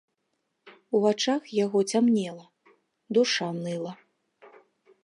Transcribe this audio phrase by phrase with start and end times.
[0.99, 2.45] У вачах яго цямнела,
[3.19, 3.93] душа ныла.